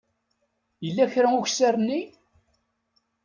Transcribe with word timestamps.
Yella 0.85 1.05
kra 1.13 1.29
ukessar-nni? 1.39 2.01